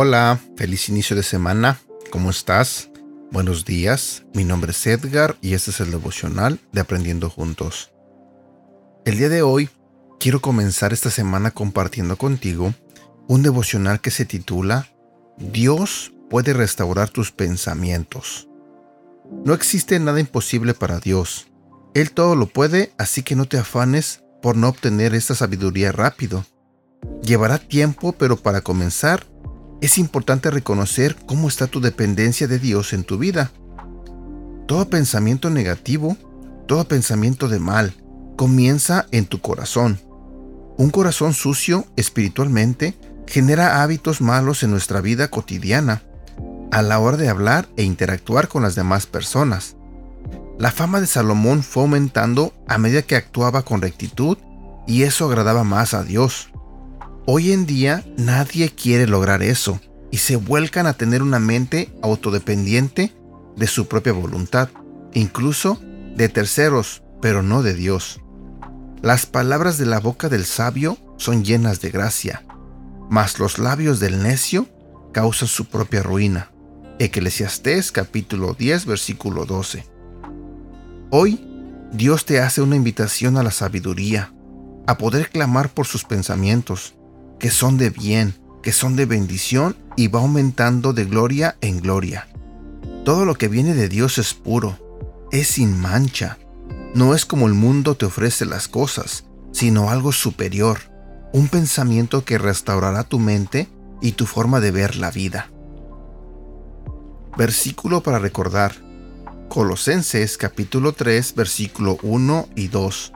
Hola, 0.00 0.38
feliz 0.56 0.88
inicio 0.88 1.16
de 1.16 1.24
semana. 1.24 1.80
¿Cómo 2.10 2.30
estás? 2.30 2.88
Buenos 3.32 3.64
días, 3.64 4.24
mi 4.32 4.44
nombre 4.44 4.70
es 4.70 4.86
Edgar 4.86 5.36
y 5.40 5.54
este 5.54 5.72
es 5.72 5.80
el 5.80 5.90
devocional 5.90 6.60
de 6.72 6.80
Aprendiendo 6.80 7.28
Juntos. 7.28 7.90
El 9.04 9.18
día 9.18 9.28
de 9.28 9.42
hoy 9.42 9.68
quiero 10.20 10.40
comenzar 10.40 10.92
esta 10.92 11.10
semana 11.10 11.50
compartiendo 11.50 12.16
contigo 12.16 12.74
un 13.26 13.42
devocional 13.42 14.00
que 14.00 14.10
se 14.10 14.24
titula 14.24 14.88
Dios 15.38 16.12
puede 16.28 16.52
restaurar 16.52 17.10
tus 17.10 17.30
pensamientos. 17.30 18.48
No 19.44 19.54
existe 19.54 19.98
nada 20.00 20.18
imposible 20.18 20.74
para 20.74 20.98
Dios. 20.98 21.46
Él 21.94 22.10
todo 22.10 22.34
lo 22.34 22.46
puede, 22.46 22.92
así 22.98 23.22
que 23.22 23.36
no 23.36 23.46
te 23.46 23.58
afanes 23.58 24.22
por 24.42 24.56
no 24.56 24.68
obtener 24.68 25.14
esta 25.14 25.34
sabiduría 25.34 25.92
rápido. 25.92 26.44
Llevará 27.22 27.58
tiempo, 27.58 28.12
pero 28.12 28.36
para 28.36 28.62
comenzar 28.62 29.26
es 29.80 29.98
importante 29.98 30.50
reconocer 30.50 31.16
cómo 31.26 31.46
está 31.46 31.68
tu 31.68 31.80
dependencia 31.80 32.48
de 32.48 32.58
Dios 32.58 32.92
en 32.92 33.04
tu 33.04 33.16
vida. 33.18 33.52
Todo 34.66 34.90
pensamiento 34.90 35.50
negativo, 35.50 36.16
todo 36.66 36.86
pensamiento 36.88 37.48
de 37.48 37.60
mal, 37.60 37.94
comienza 38.36 39.06
en 39.12 39.26
tu 39.26 39.40
corazón. 39.40 40.00
Un 40.76 40.90
corazón 40.90 41.32
sucio 41.32 41.86
espiritualmente 41.96 42.94
genera 43.28 43.82
hábitos 43.82 44.20
malos 44.20 44.62
en 44.62 44.70
nuestra 44.70 45.00
vida 45.00 45.28
cotidiana, 45.28 46.02
a 46.70 46.82
la 46.82 46.98
hora 46.98 47.16
de 47.16 47.28
hablar 47.28 47.68
e 47.76 47.82
interactuar 47.82 48.48
con 48.48 48.62
las 48.62 48.74
demás 48.74 49.06
personas. 49.06 49.76
La 50.58 50.72
fama 50.72 51.00
de 51.00 51.06
Salomón 51.06 51.62
fue 51.62 51.84
aumentando 51.84 52.52
a 52.66 52.78
medida 52.78 53.02
que 53.02 53.16
actuaba 53.16 53.62
con 53.62 53.80
rectitud 53.80 54.38
y 54.86 55.02
eso 55.02 55.26
agradaba 55.26 55.62
más 55.62 55.94
a 55.94 56.02
Dios. 56.02 56.50
Hoy 57.26 57.52
en 57.52 57.66
día 57.66 58.04
nadie 58.16 58.70
quiere 58.70 59.06
lograr 59.06 59.42
eso 59.42 59.80
y 60.10 60.18
se 60.18 60.36
vuelcan 60.36 60.86
a 60.86 60.94
tener 60.94 61.22
una 61.22 61.38
mente 61.38 61.92
autodependiente 62.02 63.14
de 63.56 63.66
su 63.66 63.86
propia 63.86 64.12
voluntad, 64.12 64.70
incluso 65.12 65.80
de 66.16 66.28
terceros, 66.28 67.02
pero 67.20 67.42
no 67.42 67.62
de 67.62 67.74
Dios. 67.74 68.20
Las 69.02 69.26
palabras 69.26 69.78
de 69.78 69.86
la 69.86 70.00
boca 70.00 70.28
del 70.28 70.44
sabio 70.44 70.98
son 71.18 71.44
llenas 71.44 71.80
de 71.80 71.90
gracia, 71.90 72.42
mas 73.10 73.38
los 73.38 73.58
labios 73.58 74.00
del 74.00 74.22
necio 74.22 74.68
causan 75.12 75.48
su 75.48 75.66
propia 75.66 76.02
ruina. 76.02 76.50
Eclesiastés 76.98 77.92
capítulo 77.92 78.54
10 78.54 78.86
versículo 78.86 79.44
12. 79.46 79.84
Hoy 81.10 81.44
Dios 81.92 82.26
te 82.26 82.40
hace 82.40 82.60
una 82.60 82.76
invitación 82.76 83.36
a 83.38 83.42
la 83.42 83.50
sabiduría, 83.50 84.32
a 84.86 84.98
poder 84.98 85.30
clamar 85.30 85.70
por 85.70 85.86
sus 85.86 86.04
pensamientos, 86.04 86.94
que 87.38 87.50
son 87.50 87.78
de 87.78 87.90
bien, 87.90 88.34
que 88.62 88.72
son 88.72 88.96
de 88.96 89.06
bendición 89.06 89.76
y 89.96 90.08
va 90.08 90.20
aumentando 90.20 90.92
de 90.92 91.04
gloria 91.04 91.56
en 91.60 91.80
gloria. 91.80 92.28
Todo 93.04 93.24
lo 93.24 93.36
que 93.36 93.48
viene 93.48 93.74
de 93.74 93.88
Dios 93.88 94.18
es 94.18 94.34
puro, 94.34 94.78
es 95.32 95.48
sin 95.48 95.80
mancha. 95.80 96.38
No 96.94 97.14
es 97.14 97.24
como 97.24 97.46
el 97.46 97.54
mundo 97.54 97.96
te 97.96 98.06
ofrece 98.06 98.44
las 98.44 98.68
cosas, 98.68 99.24
sino 99.52 99.90
algo 99.90 100.12
superior, 100.12 100.78
un 101.32 101.48
pensamiento 101.48 102.24
que 102.24 102.38
restaurará 102.38 103.04
tu 103.04 103.18
mente 103.18 103.68
y 104.00 104.12
tu 104.12 104.26
forma 104.26 104.60
de 104.60 104.70
ver 104.70 104.96
la 104.96 105.10
vida. 105.10 105.50
Versículo 107.36 108.02
para 108.02 108.18
recordar. 108.18 108.74
Colosenses 109.48 110.36
capítulo 110.36 110.92
3 110.92 111.34
versículo 111.34 111.98
1 112.02 112.48
y 112.54 112.68
2. 112.68 113.12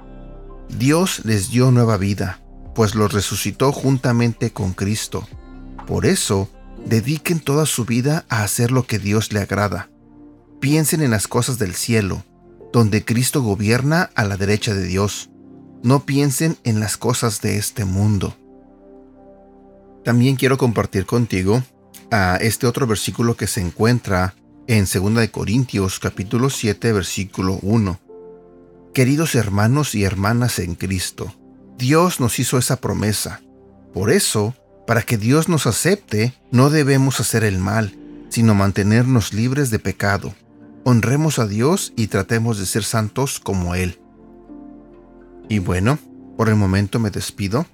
Dios 0.78 1.25
les 1.25 1.50
dio 1.50 1.71
nueva 1.71 1.97
vida 1.97 2.43
pues 2.75 2.95
los 2.95 3.12
resucitó 3.12 3.73
juntamente 3.73 4.53
con 4.53 4.73
Cristo. 4.73 5.27
Por 5.87 6.06
eso, 6.06 6.49
dediquen 6.87 7.41
toda 7.41 7.67
su 7.67 7.84
vida 7.84 8.25
a 8.29 8.43
hacer 8.43 8.71
lo 8.71 8.87
que 8.87 8.99
Dios 8.99 9.33
le 9.33 9.41
agrada. 9.41 9.91
Piensen 10.61 11.03
en 11.03 11.11
las 11.11 11.29
cosas 11.29 11.59
del 11.59 11.75
cielo, 11.75 12.25
donde 12.73 13.05
Cristo 13.05 13.43
gobierna 13.43 14.11
a 14.15 14.25
la 14.25 14.37
derecha 14.37 14.75
de 14.75 14.84
Dios. 14.84 15.31
No 15.82 16.06
piensen 16.06 16.56
en 16.62 16.78
las 16.78 16.97
cosas 16.97 17.41
de 17.41 17.56
este 17.56 17.84
mundo. 17.84 18.37
También 20.04 20.37
quiero 20.37 20.56
compartir 20.56 21.06
contigo 21.06 21.62
a 22.12 22.37
este 22.37 22.69
otro 22.69 22.87
versículo 22.87 23.37
que 23.37 23.48
se 23.48 23.60
encuentra 23.60 24.37
en 24.69 24.84
2 24.84 25.28
Corintios 25.31 25.98
capítulo 25.98 26.50
7 26.50 26.93
versículo 26.93 27.59
1. 27.62 27.98
Queridos 28.94 29.34
hermanos 29.34 29.97
y 29.97 30.04
hermanas 30.04 30.60
en 30.60 30.76
Cristo, 30.76 31.34
Dios 31.78 32.20
nos 32.20 32.38
hizo 32.38 32.59
esa 32.59 32.76
promesa. 32.76 33.41
Por 33.93 34.10
eso, 34.10 34.54
para 34.87 35.03
que 35.03 35.19
Dios 35.19 35.49
nos 35.49 35.66
acepte, 35.66 36.34
no 36.53 36.70
debemos 36.70 37.19
hacer 37.19 37.43
el 37.43 37.59
mal, 37.59 37.99
sino 38.28 38.54
mantenernos 38.54 39.32
libres 39.32 39.70
de 39.70 39.81
pecado. 39.81 40.32
Honremos 40.84 41.41
a 41.41 41.47
Dios 41.47 41.93
y 41.97 42.06
tratemos 42.06 42.59
de 42.59 42.66
ser 42.66 42.84
santos 42.84 43.41
como 43.41 43.75
Él. 43.75 44.02
Y 45.49 45.59
bueno, 45.59 45.99
por 46.37 46.49
el 46.49 46.57
momento 46.57 46.99
me 46.99 47.11
despido. 47.11 47.67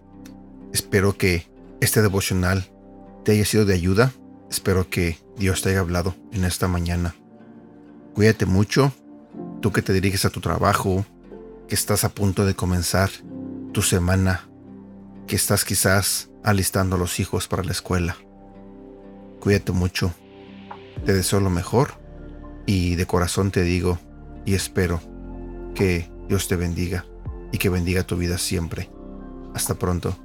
Espero 0.72 1.16
que 1.16 1.46
este 1.80 2.02
devocional 2.02 2.70
te 3.24 3.32
haya 3.32 3.44
sido 3.44 3.64
de 3.64 3.74
ayuda. 3.74 4.12
Espero 4.50 4.88
que 4.88 5.18
Dios 5.36 5.62
te 5.62 5.70
haya 5.70 5.80
hablado 5.80 6.14
en 6.32 6.44
esta 6.44 6.68
mañana. 6.68 7.14
Cuídate 8.14 8.46
mucho, 8.46 8.92
tú 9.60 9.72
que 9.72 9.82
te 9.82 9.92
diriges 9.92 10.24
a 10.24 10.30
tu 10.30 10.40
trabajo, 10.40 11.04
que 11.68 11.74
estás 11.74 12.04
a 12.04 12.08
punto 12.08 12.44
de 12.44 12.54
comenzar 12.54 13.10
tu 13.72 13.82
semana, 13.82 14.48
que 15.26 15.36
estás 15.36 15.64
quizás 15.64 16.30
alistando 16.42 16.96
a 16.96 16.98
los 16.98 17.20
hijos 17.20 17.46
para 17.46 17.62
la 17.62 17.72
escuela. 17.72 18.16
Cuídate 19.40 19.72
mucho, 19.72 20.12
te 21.04 21.12
deseo 21.12 21.40
lo 21.40 21.50
mejor 21.50 21.92
y 22.66 22.96
de 22.96 23.06
corazón 23.06 23.50
te 23.50 23.62
digo 23.62 23.98
y 24.44 24.54
espero 24.54 25.00
que 25.74 26.10
Dios 26.28 26.48
te 26.48 26.56
bendiga 26.56 27.04
y 27.52 27.58
que 27.58 27.68
bendiga 27.68 28.04
tu 28.04 28.16
vida 28.16 28.38
siempre. 28.38 28.90
Hasta 29.54 29.74
pronto. 29.74 30.16